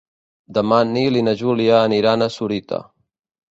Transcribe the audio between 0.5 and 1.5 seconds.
Demà en Nil i na